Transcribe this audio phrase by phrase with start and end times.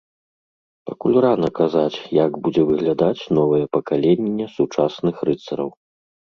[0.89, 5.69] Пакуль рана казаць, як будзе выглядаць новае пакаленне сучасных рыцараў.